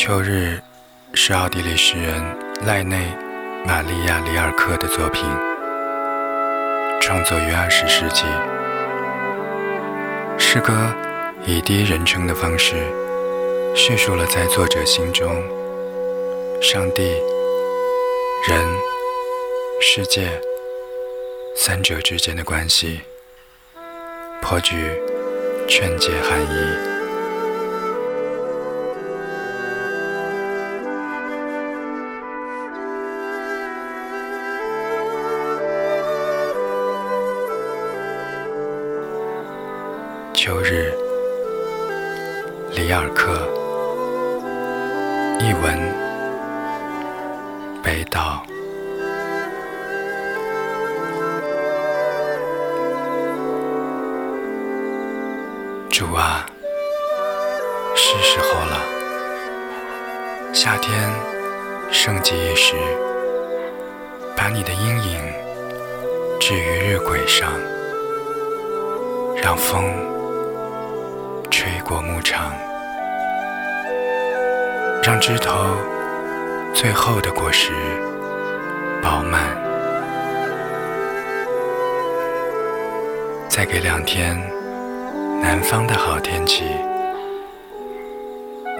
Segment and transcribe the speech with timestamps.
[0.00, 0.56] 秋日
[1.12, 2.22] 是奥地利诗人
[2.64, 2.96] 赖内·
[3.66, 5.24] 玛利亚·里尔克的作品，
[7.00, 8.22] 创作于二十世纪。
[10.38, 10.72] 诗歌
[11.44, 12.76] 以第一人称的方式
[13.74, 15.34] 叙述了在作者心中
[16.62, 17.02] 上帝、
[18.48, 18.64] 人、
[19.80, 20.30] 世界
[21.56, 23.00] 三者之间的关系，
[24.40, 24.76] 颇具
[25.68, 26.87] 劝诫含义。
[40.48, 40.90] 秋日，
[42.70, 43.46] 里尔克。
[45.38, 45.78] 译文：
[47.82, 48.42] 北岛。
[55.90, 56.46] 主啊，
[57.94, 58.80] 是时候了。
[60.54, 61.12] 夏天
[61.92, 62.74] 盛极一时，
[64.34, 65.20] 把你的阴影
[66.40, 67.52] 置于日晷上，
[69.36, 69.84] 让风。
[71.88, 72.52] 吹过牧场，
[75.02, 75.74] 让枝头
[76.74, 77.72] 最后的果实
[79.02, 79.40] 饱满。
[83.48, 84.38] 再给两天
[85.40, 86.64] 南方的好天气，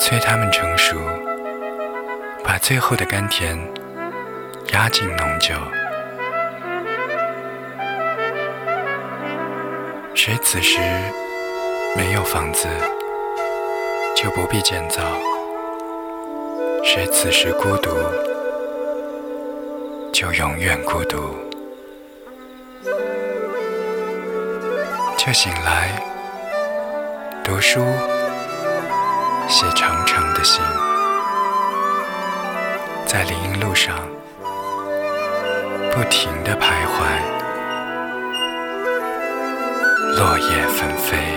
[0.00, 0.96] 催它们成熟，
[2.42, 3.54] 把最后的甘甜
[4.72, 5.54] 压进浓酒。
[10.14, 10.80] 谁此时？
[11.96, 12.66] 没有房子，
[14.16, 15.00] 就不必建造。
[16.82, 17.90] 谁此时孤独，
[20.12, 21.18] 就永远孤独。
[25.16, 25.90] 就醒来，
[27.44, 27.80] 读书，
[29.48, 30.62] 写长长的信，
[33.06, 33.96] 在林荫路上
[35.92, 37.04] 不停地徘徊，
[40.18, 41.33] 落叶纷飞。